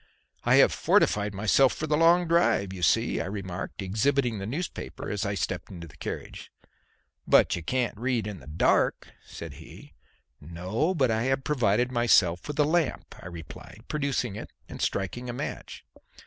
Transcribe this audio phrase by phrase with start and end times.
[0.43, 5.11] "I have fortified myself for the long drive, you see," I remarked, exhibiting the newspaper
[5.11, 6.51] as I stepped into the carriage.
[7.27, 9.93] "But you can't read in the dark," said he.
[10.39, 15.29] "No, but I have provided myself with a lamp," I replied, producing it and striking
[15.29, 15.85] a match.